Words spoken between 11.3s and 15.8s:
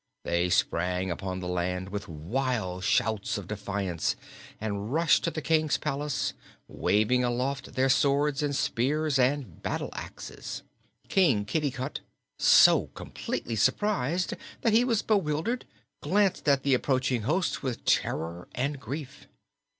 Kitticut, so completely surprised that he was bewildered,